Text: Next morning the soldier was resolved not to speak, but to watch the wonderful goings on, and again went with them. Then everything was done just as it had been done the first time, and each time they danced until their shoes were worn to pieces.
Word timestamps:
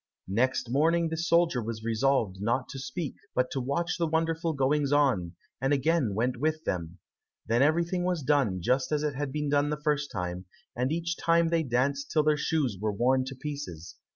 Next 0.33 0.67
morning 0.71 1.09
the 1.09 1.15
soldier 1.15 1.61
was 1.61 1.83
resolved 1.83 2.41
not 2.41 2.67
to 2.69 2.79
speak, 2.79 3.17
but 3.35 3.51
to 3.51 3.61
watch 3.61 3.99
the 3.99 4.07
wonderful 4.07 4.53
goings 4.53 4.91
on, 4.91 5.33
and 5.61 5.73
again 5.73 6.15
went 6.15 6.37
with 6.37 6.63
them. 6.63 6.97
Then 7.45 7.61
everything 7.61 8.03
was 8.03 8.23
done 8.23 8.63
just 8.63 8.91
as 8.91 9.03
it 9.03 9.13
had 9.13 9.31
been 9.31 9.47
done 9.49 9.69
the 9.69 9.77
first 9.77 10.09
time, 10.09 10.45
and 10.75 10.91
each 10.91 11.17
time 11.17 11.49
they 11.49 11.61
danced 11.61 12.07
until 12.09 12.23
their 12.23 12.35
shoes 12.35 12.79
were 12.81 12.91
worn 12.91 13.25
to 13.25 13.35
pieces. 13.35 13.95